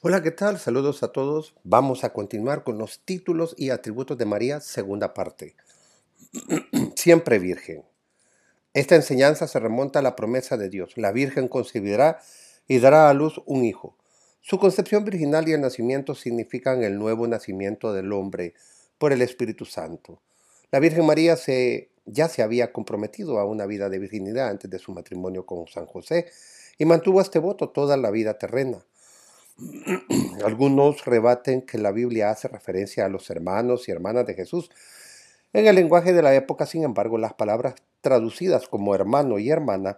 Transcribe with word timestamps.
Hola, 0.00 0.22
¿qué 0.22 0.30
tal? 0.30 0.60
Saludos 0.60 1.02
a 1.02 1.10
todos. 1.10 1.56
Vamos 1.64 2.04
a 2.04 2.12
continuar 2.12 2.62
con 2.62 2.78
los 2.78 3.00
títulos 3.00 3.56
y 3.58 3.70
atributos 3.70 4.16
de 4.16 4.26
María, 4.26 4.60
segunda 4.60 5.12
parte. 5.12 5.56
Siempre 6.94 7.40
Virgen. 7.40 7.82
Esta 8.74 8.94
enseñanza 8.94 9.48
se 9.48 9.58
remonta 9.58 9.98
a 9.98 10.02
la 10.02 10.14
promesa 10.14 10.56
de 10.56 10.68
Dios. 10.68 10.96
La 10.96 11.10
Virgen 11.10 11.48
concebirá 11.48 12.20
y 12.68 12.78
dará 12.78 13.10
a 13.10 13.14
luz 13.14 13.42
un 13.44 13.64
hijo. 13.64 13.96
Su 14.40 14.60
concepción 14.60 15.04
virginal 15.04 15.48
y 15.48 15.54
el 15.54 15.62
nacimiento 15.62 16.14
significan 16.14 16.84
el 16.84 16.96
nuevo 16.96 17.26
nacimiento 17.26 17.92
del 17.92 18.12
hombre 18.12 18.54
por 18.98 19.12
el 19.12 19.20
Espíritu 19.20 19.64
Santo. 19.64 20.22
La 20.70 20.78
Virgen 20.78 21.06
María 21.06 21.36
ya 22.06 22.28
se 22.28 22.42
había 22.44 22.72
comprometido 22.72 23.40
a 23.40 23.44
una 23.44 23.66
vida 23.66 23.88
de 23.88 23.98
virginidad 23.98 24.48
antes 24.48 24.70
de 24.70 24.78
su 24.78 24.92
matrimonio 24.92 25.44
con 25.44 25.66
San 25.66 25.86
José 25.86 26.30
y 26.78 26.84
mantuvo 26.84 27.20
este 27.20 27.40
voto 27.40 27.70
toda 27.70 27.96
la 27.96 28.12
vida 28.12 28.38
terrena. 28.38 28.84
Algunos 30.44 31.04
rebaten 31.04 31.62
que 31.62 31.78
la 31.78 31.90
Biblia 31.90 32.30
hace 32.30 32.48
referencia 32.48 33.04
a 33.04 33.08
los 33.08 33.28
hermanos 33.30 33.88
y 33.88 33.92
hermanas 33.92 34.26
de 34.26 34.34
Jesús. 34.34 34.70
En 35.52 35.66
el 35.66 35.74
lenguaje 35.74 36.12
de 36.12 36.22
la 36.22 36.34
época, 36.34 36.66
sin 36.66 36.84
embargo, 36.84 37.18
las 37.18 37.34
palabras 37.34 37.74
traducidas 38.00 38.68
como 38.68 38.94
hermano 38.94 39.38
y 39.38 39.50
hermana 39.50 39.96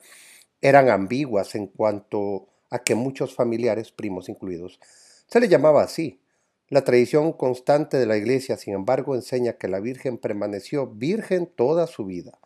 eran 0.62 0.88
ambiguas 0.88 1.54
en 1.54 1.66
cuanto 1.66 2.48
a 2.70 2.78
que 2.78 2.94
muchos 2.94 3.34
familiares, 3.34 3.92
primos 3.92 4.28
incluidos, 4.28 4.80
se 5.26 5.40
le 5.40 5.48
llamaba 5.48 5.82
así. 5.82 6.20
La 6.68 6.84
tradición 6.84 7.32
constante 7.32 7.98
de 7.98 8.06
la 8.06 8.16
Iglesia, 8.16 8.56
sin 8.56 8.74
embargo, 8.74 9.14
enseña 9.14 9.54
que 9.54 9.68
la 9.68 9.80
Virgen 9.80 10.18
permaneció 10.18 10.86
virgen 10.86 11.46
toda 11.46 11.86
su 11.86 12.04
vida. 12.04 12.38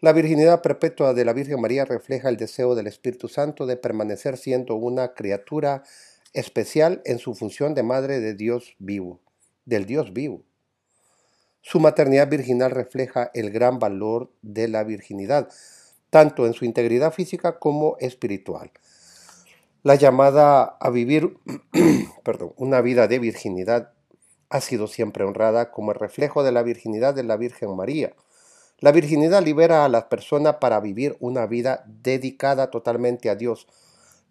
La 0.00 0.12
virginidad 0.12 0.62
perpetua 0.62 1.14
de 1.14 1.24
la 1.24 1.32
Virgen 1.32 1.60
María 1.60 1.84
refleja 1.84 2.28
el 2.28 2.36
deseo 2.36 2.74
del 2.74 2.86
Espíritu 2.86 3.28
Santo 3.28 3.66
de 3.66 3.76
permanecer 3.76 4.36
siendo 4.36 4.74
una 4.76 5.14
criatura 5.14 5.84
especial 6.34 7.00
en 7.04 7.18
su 7.18 7.34
función 7.34 7.74
de 7.74 7.82
madre 7.82 8.20
de 8.20 8.34
Dios 8.34 8.76
vivo, 8.78 9.20
del 9.64 9.86
Dios 9.86 10.12
vivo. 10.12 10.42
Su 11.62 11.80
maternidad 11.80 12.28
virginal 12.28 12.70
refleja 12.70 13.30
el 13.32 13.50
gran 13.50 13.78
valor 13.78 14.30
de 14.42 14.68
la 14.68 14.84
virginidad, 14.84 15.48
tanto 16.10 16.46
en 16.46 16.52
su 16.52 16.66
integridad 16.66 17.12
física 17.12 17.58
como 17.58 17.96
espiritual. 18.00 18.70
La 19.82 19.94
llamada 19.94 20.64
a 20.64 20.90
vivir 20.90 21.38
perdón, 22.24 22.52
una 22.56 22.80
vida 22.80 23.06
de 23.06 23.18
virginidad 23.18 23.92
ha 24.48 24.60
sido 24.60 24.86
siempre 24.86 25.24
honrada 25.24 25.70
como 25.70 25.92
el 25.92 25.98
reflejo 25.98 26.42
de 26.42 26.52
la 26.52 26.62
virginidad 26.62 27.14
de 27.14 27.22
la 27.22 27.36
Virgen 27.36 27.74
María. 27.76 28.14
La 28.78 28.92
virginidad 28.92 29.42
libera 29.42 29.84
a 29.84 29.88
la 29.88 30.08
persona 30.08 30.60
para 30.60 30.80
vivir 30.80 31.16
una 31.20 31.46
vida 31.46 31.84
dedicada 31.86 32.70
totalmente 32.70 33.30
a 33.30 33.34
Dios, 33.36 33.66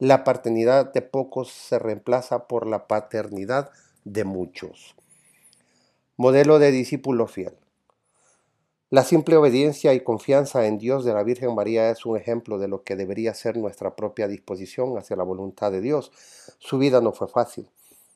la 0.04 0.26
paternidad 0.26 0.92
de 0.92 1.02
pocos 1.02 1.50
se 1.50 1.80
reemplaza 1.80 2.46
por 2.50 2.68
la 2.68 2.88
paternidad 2.88 3.70
de 4.04 4.26
muchos. 4.26 4.98
Modelo 6.18 6.60
de 6.60 6.72
discípulo 6.72 7.26
fiel. 7.26 7.58
La 8.90 9.06
simple 9.06 9.38
obediencia 9.38 9.94
y 9.94 10.02
confianza 10.02 10.68
en 10.68 10.78
Dios 10.78 11.06
de 11.06 11.14
la 11.14 11.24
Virgen 11.24 11.56
María 11.56 11.90
es 11.90 12.06
un 12.06 12.18
ejemplo 12.18 12.60
de 12.60 12.68
lo 12.68 12.84
que 12.84 12.98
debería 12.98 13.34
ser 13.34 13.56
nuestra 13.56 13.96
propia 13.96 14.28
disposición 14.28 14.98
hacia 14.98 15.16
la 15.16 15.24
voluntad 15.24 15.72
de 15.72 15.80
Dios. 15.80 16.12
Su 16.60 16.78
vida 16.78 17.00
no 17.00 17.14
fue 17.14 17.30
fácil. 17.30 17.70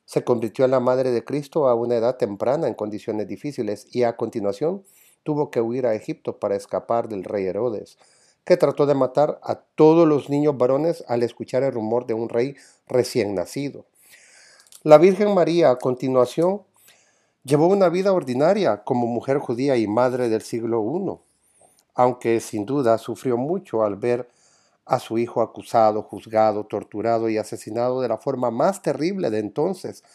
Se 0.04 0.26
convirtió 0.26 0.66
en 0.66 0.72
la 0.72 0.82
madre 0.82 1.12
de 1.12 1.24
Cristo 1.24 1.70
a 1.70 1.76
una 1.76 1.96
edad 1.96 2.18
temprana 2.18 2.68
en 2.68 2.74
condiciones 2.74 3.30
difíciles 3.30 3.88
y 3.96 4.04
a 4.04 4.18
continuación 4.18 4.84
tuvo 5.24 5.52
que 5.52 5.62
huir 5.62 5.88
a 5.88 5.96
Egipto 5.96 6.38
para 6.38 6.58
escapar 6.58 7.08
del 7.08 7.24
rey 7.24 7.46
Herodes 7.46 7.98
que 8.48 8.56
trató 8.56 8.86
de 8.86 8.96
matar 8.96 9.40
a 9.44 9.56
todos 9.56 10.08
los 10.08 10.30
niños 10.30 10.58
varones 10.58 11.04
al 11.10 11.22
escuchar 11.22 11.64
el 11.64 11.74
rumor 11.74 12.08
de 12.08 12.14
un 12.14 12.30
rey 12.30 12.56
recién 12.88 13.36
nacido. 13.36 13.86
La 14.84 14.98
Virgen 14.98 15.34
María 15.34 15.70
a 15.70 15.78
continuación 15.78 16.62
llevó 17.44 17.68
una 17.68 17.90
vida 17.90 18.14
ordinaria 18.14 18.86
como 18.86 19.06
mujer 19.06 19.40
judía 19.40 19.76
y 19.76 19.86
madre 19.86 20.30
del 20.30 20.44
siglo 20.44 20.82
I, 20.82 21.20
aunque 21.94 22.40
sin 22.40 22.66
duda 22.66 22.98
sufrió 22.98 23.36
mucho 23.36 23.84
al 23.84 23.98
ver 23.98 24.30
a 24.86 25.00
su 25.00 25.18
hijo 25.18 25.42
acusado, 25.42 26.02
juzgado, 26.02 26.64
torturado 26.64 27.28
y 27.28 27.38
asesinado 27.38 28.00
de 28.00 28.08
la 28.08 28.18
forma 28.18 28.50
más 28.50 28.82
terrible 28.82 29.30
de 29.30 29.40
entonces 29.40 30.06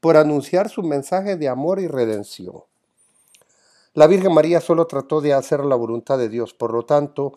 por 0.00 0.16
anunciar 0.16 0.70
su 0.70 0.82
mensaje 0.82 1.36
de 1.36 1.50
amor 1.50 1.78
y 1.78 1.88
redención. 1.88 2.62
La 3.92 4.06
Virgen 4.06 4.32
María 4.32 4.62
solo 4.62 4.86
trató 4.86 5.20
de 5.20 5.34
hacer 5.34 5.60
la 5.60 5.76
voluntad 5.76 6.16
de 6.16 6.30
Dios, 6.30 6.54
por 6.54 6.72
lo 6.72 6.86
tanto, 6.86 7.34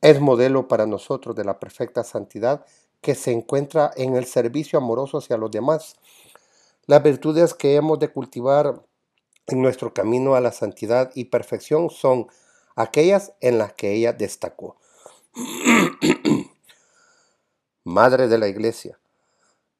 es 0.00 0.20
modelo 0.20 0.68
para 0.68 0.86
nosotros 0.86 1.34
de 1.34 1.44
la 1.44 1.58
perfecta 1.58 2.04
santidad 2.04 2.64
que 3.00 3.14
se 3.14 3.32
encuentra 3.32 3.90
en 3.96 4.16
el 4.16 4.26
servicio 4.26 4.78
amoroso 4.78 5.18
hacia 5.18 5.36
los 5.36 5.50
demás. 5.50 5.96
Las 6.86 7.02
virtudes 7.02 7.54
que 7.54 7.76
hemos 7.76 7.98
de 7.98 8.08
cultivar 8.08 8.82
en 9.46 9.62
nuestro 9.62 9.94
camino 9.94 10.34
a 10.34 10.40
la 10.40 10.52
santidad 10.52 11.10
y 11.14 11.26
perfección 11.26 11.90
son 11.90 12.26
aquellas 12.74 13.32
en 13.40 13.58
las 13.58 13.72
que 13.74 13.92
ella 13.92 14.12
destacó. 14.12 14.76
Madre 17.84 18.28
de 18.28 18.38
la 18.38 18.48
Iglesia. 18.48 18.98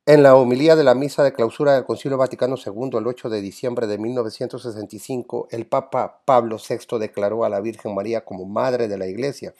En 0.09 0.23
la 0.23 0.37
homilía 0.37 0.77
de 0.77 0.85
la 0.85 0.95
misa 0.95 1.25
de 1.25 1.33
clausura 1.33 1.75
del 1.75 1.85
Concilio 1.85 2.17
Vaticano 2.17 2.55
II 2.65 2.91
el 2.97 3.09
8 3.09 3.29
de 3.29 3.41
diciembre 3.41 3.89
de 3.89 3.99
1965, 3.99 5.49
el 5.51 5.67
Papa 5.67 6.23
Pablo 6.25 6.59
VI 6.59 7.01
declaró 7.01 7.45
a 7.45 7.49
la 7.49 7.61
Virgen 7.61 7.93
María 7.93 8.25
como 8.25 8.45
Madre 8.45 8.87
de 8.87 8.99
la 8.99 9.09
Iglesia 9.09 9.53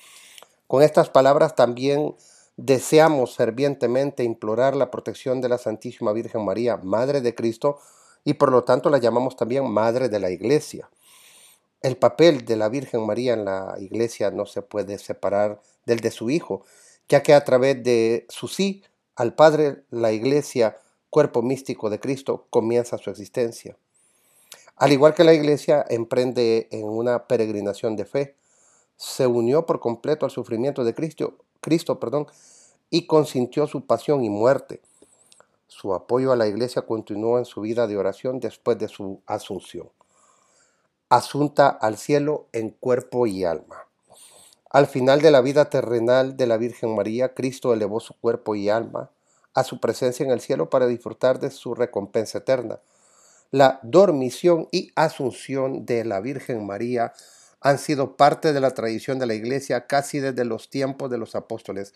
con 0.67 0.83
estas 0.83 1.11
palabras 1.11 1.55
también 1.55 2.15
deseamos 2.57 3.37
fervientemente 3.37 4.25
implorar 4.25 4.75
la 4.75 4.91
protección 4.91 5.41
de 5.41 5.49
la 5.49 5.59
Santísima 5.59 6.13
Virgen 6.13 6.45
María, 6.45 6.77
Madre 6.77 7.21
de 7.21 7.35
Cristo, 7.35 7.79
y 8.25 8.35
por 8.35 8.51
lo 8.51 8.65
tanto 8.65 8.91
la 8.91 8.99
llamamos 8.99 9.37
también 9.37 9.71
Madre 9.71 10.09
de 10.09 10.19
la 10.19 10.31
Iglesia. 10.31 10.91
El 11.83 11.97
papel 11.97 12.45
de 12.45 12.57
la 12.57 12.69
Virgen 12.69 13.07
María 13.07 13.35
en 13.35 13.45
la 13.45 13.77
Iglesia 13.79 14.31
no 14.31 14.47
se 14.47 14.63
puede 14.63 14.99
separar 14.99 15.61
del 15.85 16.01
de 16.01 16.11
su 16.11 16.31
Hijo, 16.31 16.65
ya 17.09 17.23
que 17.23 17.35
a 17.35 17.45
través 17.45 17.83
de 17.85 18.27
su 18.29 18.49
sí 18.49 18.83
al 19.15 19.35
Padre, 19.35 19.85
la 19.91 20.13
Iglesia, 20.13 20.79
cuerpo 21.09 21.43
místico 21.43 21.89
de 21.89 22.01
Cristo, 22.01 22.47
comienza 22.51 22.99
su 22.99 23.11
existencia. 23.11 23.77
Al 24.77 24.93
igual 24.93 25.15
que 25.15 25.25
la 25.25 25.33
Iglesia 25.33 25.85
emprende 25.89 26.69
en 26.71 26.85
una 26.85 27.27
peregrinación 27.27 27.97
de 27.97 28.05
fe, 28.05 28.37
se 28.97 29.27
unió 29.27 29.67
por 29.67 29.81
completo 29.81 30.25
al 30.25 30.31
sufrimiento 30.31 30.85
de 30.85 30.95
Cristo, 30.95 31.39
Cristo 31.61 32.01
perdón, 32.01 32.27
y 32.91 33.07
consintió 33.07 33.67
su 33.67 33.87
pasión 33.87 34.25
y 34.25 34.31
muerte. 34.31 34.81
Su 35.67 35.95
apoyo 35.95 36.33
a 36.33 36.37
la 36.37 36.47
iglesia 36.47 36.83
continuó 36.83 37.39
en 37.39 37.45
su 37.45 37.61
vida 37.61 37.87
de 37.87 37.97
oración 37.97 38.41
después 38.41 38.79
de 38.79 38.89
su 38.89 39.21
asunción. 39.27 39.91
Asunta 41.09 41.69
al 41.69 41.99
cielo 41.99 42.47
en 42.53 42.71
cuerpo 42.71 43.27
y 43.27 43.45
alma. 43.45 43.87
Al 44.71 44.87
final 44.87 45.21
de 45.21 45.31
la 45.31 45.41
vida 45.41 45.71
terrenal 45.71 46.37
de 46.37 46.47
la 46.47 46.57
Virgen 46.57 46.95
María, 46.95 47.35
Cristo 47.35 47.73
elevó 47.73 48.01
su 48.01 48.15
cuerpo 48.15 48.55
y 48.55 48.69
alma 48.69 49.11
a 49.55 49.65
su 49.65 49.81
presencia 49.81 50.25
en 50.25 50.31
el 50.31 50.41
cielo 50.41 50.69
para 50.69 50.87
disfrutar 50.87 51.41
de 51.41 51.51
su 51.51 51.75
recompensa 51.75 52.39
eterna. 52.39 52.81
La 53.51 53.81
dormición 53.83 54.69
y 54.73 54.91
asunción 54.97 55.87
de 55.87 56.05
la 56.05 56.21
Virgen 56.21 56.67
María 56.67 57.15
han 57.67 57.79
sido 57.79 58.17
parte 58.17 58.53
de 58.53 58.61
la 58.61 58.71
tradición 58.75 59.19
de 59.19 59.27
la 59.27 59.35
Iglesia 59.35 59.89
casi 59.89 60.21
desde 60.21 60.45
los 60.45 60.71
tiempos 60.71 61.11
de 61.11 61.19
los 61.19 61.35
apóstoles 61.35 61.95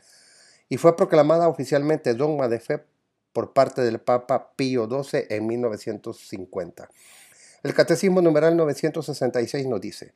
y 0.68 0.78
fue 0.78 0.96
proclamada 0.96 1.46
oficialmente 1.46 2.14
dogma 2.14 2.48
de 2.48 2.58
fe 2.58 2.82
por 3.32 3.52
parte 3.52 3.82
del 3.82 4.00
Papa 4.00 4.50
Pío 4.56 4.88
XII 4.88 5.26
en 5.28 5.46
1950. 5.46 6.88
El 7.62 7.72
Catecismo 7.72 8.20
numeral 8.20 8.56
966 8.56 9.68
nos 9.68 9.80
dice, 9.80 10.12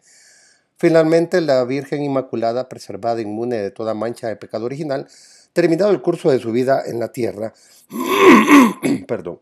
Finalmente, 0.77 1.41
la 1.41 1.63
Virgen 1.63 2.03
Inmaculada, 2.03 2.69
preservada 2.69 3.21
inmune 3.21 3.59
de 3.59 3.71
toda 3.71 3.95
mancha 3.95 4.27
de 4.27 4.35
pecado 4.35 4.65
original, 4.65 5.07
terminado 5.53 5.93
el 5.93 6.03
curso 6.03 6.33
de 6.33 6.41
su 6.41 6.51
vida 6.51 6.83
en 6.85 6.99
la 6.99 7.13
tierra, 7.13 7.55
perdón, 9.07 9.39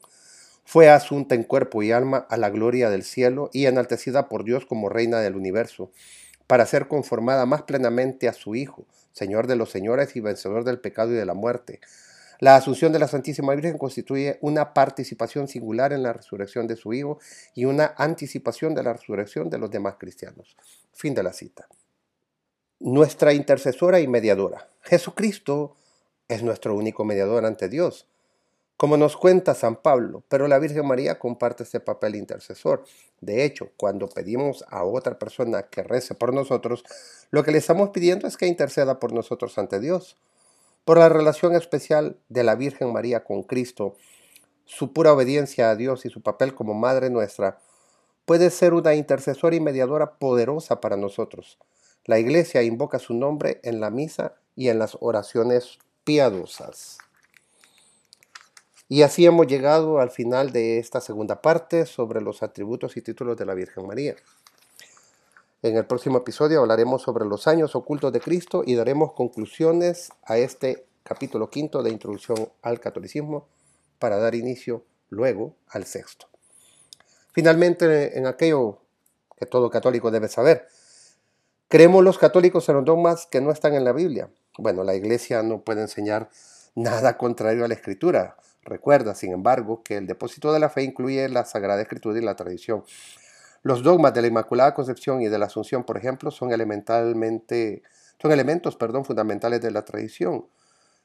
fue 0.72 0.88
asunta 0.88 1.34
en 1.34 1.42
cuerpo 1.42 1.82
y 1.82 1.92
alma 1.92 2.26
a 2.30 2.38
la 2.38 2.48
gloria 2.48 2.88
del 2.88 3.02
cielo 3.02 3.50
y 3.52 3.66
enaltecida 3.66 4.30
por 4.30 4.42
Dios 4.42 4.64
como 4.64 4.88
reina 4.88 5.20
del 5.20 5.36
universo, 5.36 5.90
para 6.46 6.64
ser 6.64 6.88
conformada 6.88 7.44
más 7.44 7.64
plenamente 7.64 8.26
a 8.26 8.32
su 8.32 8.54
Hijo, 8.54 8.86
Señor 9.12 9.48
de 9.48 9.56
los 9.56 9.70
señores 9.70 10.16
y 10.16 10.20
vencedor 10.20 10.64
del 10.64 10.80
pecado 10.80 11.12
y 11.12 11.14
de 11.14 11.26
la 11.26 11.34
muerte. 11.34 11.80
La 12.40 12.56
asunción 12.56 12.90
de 12.90 13.00
la 13.00 13.06
Santísima 13.06 13.54
Virgen 13.54 13.76
constituye 13.76 14.38
una 14.40 14.72
participación 14.72 15.46
singular 15.46 15.92
en 15.92 16.02
la 16.02 16.14
resurrección 16.14 16.66
de 16.66 16.76
su 16.76 16.94
Hijo 16.94 17.18
y 17.54 17.66
una 17.66 17.92
anticipación 17.98 18.74
de 18.74 18.82
la 18.82 18.94
resurrección 18.94 19.50
de 19.50 19.58
los 19.58 19.70
demás 19.70 19.96
cristianos. 19.98 20.56
Fin 20.94 21.12
de 21.12 21.22
la 21.22 21.34
cita. 21.34 21.68
Nuestra 22.80 23.34
intercesora 23.34 24.00
y 24.00 24.08
mediadora. 24.08 24.70
Jesucristo 24.80 25.76
es 26.28 26.42
nuestro 26.42 26.74
único 26.74 27.04
mediador 27.04 27.44
ante 27.44 27.68
Dios 27.68 28.06
como 28.82 28.96
nos 28.96 29.16
cuenta 29.16 29.54
San 29.54 29.76
Pablo, 29.76 30.24
pero 30.28 30.48
la 30.48 30.58
Virgen 30.58 30.84
María 30.84 31.16
comparte 31.16 31.62
ese 31.62 31.78
papel 31.78 32.16
intercesor. 32.16 32.82
De 33.20 33.44
hecho, 33.44 33.70
cuando 33.76 34.08
pedimos 34.08 34.64
a 34.70 34.82
otra 34.82 35.20
persona 35.20 35.68
que 35.68 35.84
rece 35.84 36.16
por 36.16 36.34
nosotros, 36.34 36.82
lo 37.30 37.44
que 37.44 37.52
le 37.52 37.58
estamos 37.58 37.90
pidiendo 37.90 38.26
es 38.26 38.36
que 38.36 38.48
interceda 38.48 38.98
por 38.98 39.12
nosotros 39.12 39.56
ante 39.56 39.78
Dios. 39.78 40.16
Por 40.84 40.98
la 40.98 41.08
relación 41.08 41.54
especial 41.54 42.16
de 42.28 42.42
la 42.42 42.56
Virgen 42.56 42.92
María 42.92 43.22
con 43.22 43.44
Cristo, 43.44 43.94
su 44.64 44.92
pura 44.92 45.12
obediencia 45.12 45.70
a 45.70 45.76
Dios 45.76 46.04
y 46.04 46.10
su 46.10 46.20
papel 46.20 46.52
como 46.52 46.74
Madre 46.74 47.08
nuestra, 47.08 47.60
puede 48.24 48.50
ser 48.50 48.74
una 48.74 48.96
intercesora 48.96 49.54
y 49.54 49.60
mediadora 49.60 50.14
poderosa 50.14 50.80
para 50.80 50.96
nosotros. 50.96 51.56
La 52.04 52.18
Iglesia 52.18 52.64
invoca 52.64 52.98
su 52.98 53.14
nombre 53.14 53.60
en 53.62 53.78
la 53.78 53.90
misa 53.90 54.34
y 54.56 54.70
en 54.70 54.80
las 54.80 54.96
oraciones 55.00 55.78
piadosas. 56.02 56.98
Y 58.92 59.04
así 59.04 59.24
hemos 59.24 59.46
llegado 59.46 60.00
al 60.00 60.10
final 60.10 60.52
de 60.52 60.78
esta 60.78 61.00
segunda 61.00 61.40
parte 61.40 61.86
sobre 61.86 62.20
los 62.20 62.42
atributos 62.42 62.94
y 62.98 63.00
títulos 63.00 63.38
de 63.38 63.46
la 63.46 63.54
Virgen 63.54 63.86
María. 63.86 64.16
En 65.62 65.78
el 65.78 65.86
próximo 65.86 66.18
episodio 66.18 66.60
hablaremos 66.60 67.00
sobre 67.00 67.24
los 67.24 67.46
años 67.46 67.74
ocultos 67.74 68.12
de 68.12 68.20
Cristo 68.20 68.62
y 68.66 68.74
daremos 68.74 69.14
conclusiones 69.14 70.10
a 70.24 70.36
este 70.36 70.84
capítulo 71.04 71.48
quinto 71.48 71.82
de 71.82 71.88
Introducción 71.88 72.50
al 72.60 72.80
Catolicismo 72.80 73.48
para 73.98 74.18
dar 74.18 74.34
inicio 74.34 74.84
luego 75.08 75.56
al 75.68 75.86
sexto. 75.86 76.26
Finalmente, 77.32 78.18
en 78.18 78.26
aquello 78.26 78.82
que 79.38 79.46
todo 79.46 79.70
católico 79.70 80.10
debe 80.10 80.28
saber, 80.28 80.68
creemos 81.68 82.04
los 82.04 82.18
católicos 82.18 82.68
en 82.68 82.74
los 82.74 82.84
dogmas 82.84 83.24
que 83.24 83.40
no 83.40 83.52
están 83.52 83.72
en 83.72 83.84
la 83.84 83.92
Biblia. 83.92 84.28
Bueno, 84.58 84.84
la 84.84 84.94
Iglesia 84.94 85.42
no 85.42 85.62
puede 85.62 85.80
enseñar 85.80 86.28
nada 86.74 87.16
contrario 87.16 87.64
a 87.64 87.68
la 87.68 87.74
Escritura. 87.74 88.36
Recuerda, 88.64 89.14
sin 89.14 89.32
embargo, 89.32 89.82
que 89.82 89.96
el 89.96 90.06
depósito 90.06 90.52
de 90.52 90.60
la 90.60 90.70
fe 90.70 90.82
incluye 90.82 91.28
la 91.28 91.44
Sagrada 91.44 91.82
Escritura 91.82 92.18
y 92.18 92.22
la 92.22 92.36
tradición. 92.36 92.84
Los 93.62 93.82
dogmas 93.82 94.14
de 94.14 94.22
la 94.22 94.28
Inmaculada 94.28 94.74
Concepción 94.74 95.22
y 95.22 95.28
de 95.28 95.38
la 95.38 95.46
Asunción, 95.46 95.84
por 95.84 95.96
ejemplo, 95.96 96.30
son 96.30 96.52
elementalmente 96.52 97.82
son 98.22 98.30
elementos, 98.30 98.76
perdón, 98.76 99.04
fundamentales 99.04 99.60
de 99.60 99.72
la 99.72 99.84
tradición 99.84 100.46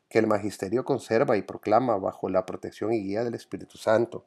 que 0.07 0.19
el 0.19 0.27
magisterio 0.27 0.86
conserva 0.86 1.36
y 1.36 1.42
proclama 1.42 1.98
bajo 1.98 2.30
la 2.30 2.45
protección 2.45 2.94
y 2.94 3.01
guía 3.01 3.24
del 3.24 3.33
Espíritu 3.33 3.80
Santo. 3.80 4.24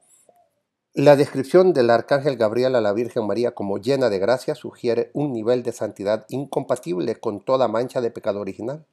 La 0.93 1.15
descripción 1.15 1.73
del 1.73 1.89
arcángel 1.89 2.37
Gabriel 2.37 2.75
a 2.75 2.81
la 2.81 2.93
Virgen 2.93 3.29
María 3.29 3.53
como 3.53 3.79
llena 3.79 4.11
de 4.11 4.19
gracia 4.19 4.57
sugiere 4.57 5.13
un 5.15 5.33
nivel 5.33 5.63
de 5.63 5.71
santidad 5.71 6.27
incompatible 6.31 7.15
con 7.15 7.41
toda 7.41 7.69
mancha 7.69 8.01
de 8.01 8.11
pecado 8.11 8.41
original. 8.41 8.85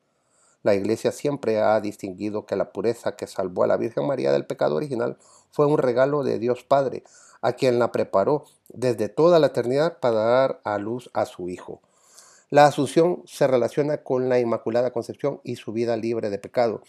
La 0.64 0.76
Iglesia 0.76 1.12
siempre 1.12 1.60
ha 1.60 1.80
distinguido 1.80 2.46
que 2.46 2.56
la 2.56 2.72
pureza 2.72 3.16
que 3.16 3.28
salvó 3.28 3.64
a 3.64 3.68
la 3.68 3.78
Virgen 3.78 4.08
María 4.08 4.32
del 4.32 4.46
pecado 4.46 4.76
original 4.76 5.18
fue 5.52 5.66
un 5.66 5.78
regalo 5.78 6.24
de 6.24 6.40
Dios 6.40 6.64
Padre, 6.64 7.04
a 7.42 7.54
quien 7.54 7.80
la 7.80 7.92
preparó 7.92 8.46
desde 8.70 9.10
toda 9.10 9.40
la 9.40 9.48
eternidad 9.48 10.00
para 10.00 10.24
dar 10.24 10.62
a 10.64 10.78
luz 10.78 11.10
a 11.14 11.26
su 11.26 11.50
Hijo. 11.50 11.82
La 12.50 12.66
asunción 12.66 13.24
se 13.26 13.46
relaciona 13.46 14.04
con 14.04 14.30
la 14.30 14.40
Inmaculada 14.40 14.92
Concepción 14.92 15.42
y 15.44 15.58
su 15.58 15.74
vida 15.74 15.98
libre 15.98 16.30
de 16.30 16.40
pecado. 16.40 16.82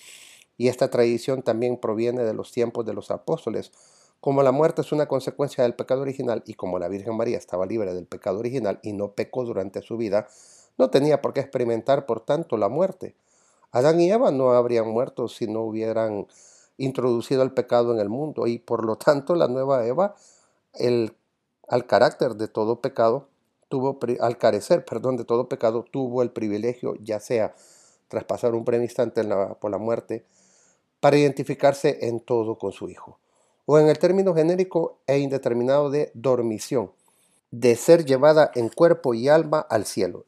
Y 0.56 0.68
esta 0.68 0.88
tradición 0.88 1.42
también 1.42 1.78
proviene 1.78 2.22
de 2.22 2.32
los 2.32 2.52
tiempos 2.52 2.86
de 2.86 2.94
los 2.94 3.10
apóstoles. 3.10 3.72
Como 4.20 4.44
la 4.44 4.52
muerte 4.52 4.82
es 4.82 4.92
una 4.92 5.06
consecuencia 5.06 5.64
del 5.64 5.74
pecado 5.74 6.02
original 6.02 6.42
y 6.46 6.54
como 6.54 6.78
la 6.78 6.88
Virgen 6.88 7.16
María 7.16 7.38
estaba 7.38 7.66
libre 7.66 7.92
del 7.92 8.06
pecado 8.06 8.38
original 8.38 8.78
y 8.82 8.92
no 8.92 9.12
pecó 9.12 9.44
durante 9.44 9.82
su 9.82 9.96
vida, 9.96 10.28
no 10.76 10.90
tenía 10.90 11.20
por 11.20 11.32
qué 11.32 11.40
experimentar 11.40 12.06
por 12.06 12.20
tanto 12.20 12.56
la 12.56 12.68
muerte. 12.68 13.16
Adán 13.70 14.00
y 14.00 14.10
Eva 14.10 14.30
no 14.30 14.52
habrían 14.52 14.88
muerto 14.88 15.28
si 15.28 15.46
no 15.46 15.62
hubieran 15.62 16.26
introducido 16.78 17.42
el 17.42 17.52
pecado 17.52 17.92
en 17.92 18.00
el 18.00 18.08
mundo 18.08 18.46
y 18.46 18.58
por 18.58 18.84
lo 18.84 18.96
tanto 18.96 19.34
la 19.34 19.48
nueva 19.48 19.84
Eva, 19.86 20.14
el, 20.74 21.16
al 21.68 21.86
carácter 21.86 22.34
de 22.36 22.48
todo 22.48 22.80
pecado, 22.80 23.28
tuvo, 23.68 23.98
al 24.20 24.38
carecer 24.38 24.84
perdón, 24.84 25.16
de 25.16 25.24
todo 25.24 25.48
pecado, 25.48 25.84
tuvo 25.84 26.22
el 26.22 26.30
privilegio, 26.30 26.94
ya 27.02 27.20
sea 27.20 27.54
tras 28.08 28.24
pasar 28.24 28.54
un 28.54 28.64
breve 28.64 28.84
instante 28.84 29.22
por 29.60 29.70
la 29.70 29.78
muerte, 29.78 30.24
para 31.00 31.18
identificarse 31.18 32.08
en 32.08 32.20
todo 32.20 32.58
con 32.58 32.72
su 32.72 32.88
Hijo, 32.88 33.18
o 33.66 33.78
en 33.78 33.88
el 33.88 33.98
término 33.98 34.34
genérico 34.34 34.98
e 35.06 35.18
indeterminado 35.18 35.90
de 35.90 36.10
dormición, 36.14 36.90
de 37.50 37.76
ser 37.76 38.06
llevada 38.06 38.50
en 38.54 38.70
cuerpo 38.70 39.12
y 39.14 39.28
alma 39.28 39.60
al 39.60 39.84
cielo. 39.84 40.24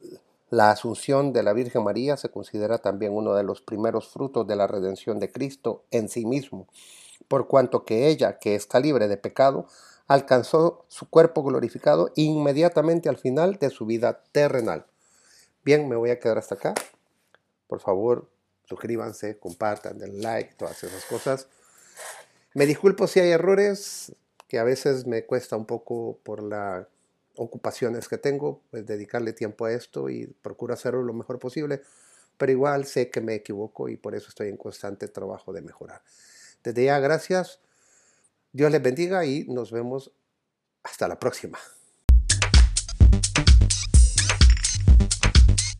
La 0.51 0.69
asunción 0.69 1.31
de 1.31 1.43
la 1.43 1.53
Virgen 1.53 1.81
María 1.81 2.17
se 2.17 2.27
considera 2.27 2.79
también 2.79 3.13
uno 3.13 3.35
de 3.35 3.43
los 3.43 3.61
primeros 3.61 4.09
frutos 4.09 4.45
de 4.45 4.57
la 4.57 4.67
redención 4.67 5.17
de 5.17 5.31
Cristo 5.31 5.85
en 5.91 6.09
sí 6.09 6.25
mismo, 6.25 6.67
por 7.29 7.47
cuanto 7.47 7.85
que 7.85 8.09
ella, 8.09 8.37
que 8.37 8.55
está 8.55 8.81
libre 8.81 9.07
de 9.07 9.15
pecado, 9.15 9.65
alcanzó 10.07 10.83
su 10.89 11.09
cuerpo 11.09 11.41
glorificado 11.41 12.11
inmediatamente 12.15 13.07
al 13.07 13.15
final 13.17 13.59
de 13.59 13.69
su 13.69 13.85
vida 13.85 14.23
terrenal. 14.33 14.87
Bien, 15.63 15.87
me 15.87 15.95
voy 15.95 16.09
a 16.09 16.19
quedar 16.19 16.37
hasta 16.37 16.55
acá. 16.55 16.73
Por 17.67 17.79
favor, 17.79 18.29
suscríbanse, 18.65 19.39
compartan, 19.39 19.99
den 19.99 20.21
like, 20.21 20.55
todas 20.55 20.83
esas 20.83 21.05
cosas. 21.05 21.47
Me 22.53 22.65
disculpo 22.65 23.07
si 23.07 23.21
hay 23.21 23.29
errores, 23.29 24.13
que 24.49 24.59
a 24.59 24.65
veces 24.65 25.07
me 25.07 25.25
cuesta 25.25 25.55
un 25.55 25.65
poco 25.65 26.19
por 26.23 26.43
las 26.43 26.87
ocupaciones 27.35 28.07
que 28.07 28.17
tengo, 28.17 28.61
pues 28.69 28.85
dedicarle 28.85 29.33
tiempo 29.33 29.65
a 29.65 29.71
esto 29.71 30.09
y 30.09 30.27
procuro 30.41 30.73
hacerlo 30.73 31.03
lo 31.03 31.13
mejor 31.13 31.39
posible, 31.39 31.81
pero 32.37 32.51
igual 32.51 32.85
sé 32.85 33.09
que 33.09 33.21
me 33.21 33.35
equivoco 33.35 33.89
y 33.89 33.97
por 33.97 34.15
eso 34.15 34.29
estoy 34.29 34.49
en 34.49 34.57
constante 34.57 35.07
trabajo 35.07 35.53
de 35.53 35.61
mejorar. 35.61 36.01
Desde 36.63 36.85
ya, 36.85 36.99
gracias. 36.99 37.59
Dios 38.51 38.71
les 38.71 38.81
bendiga 38.81 39.25
y 39.25 39.45
nos 39.45 39.71
vemos 39.71 40.11
hasta 40.83 41.07
la 41.07 41.19
próxima. 41.19 41.57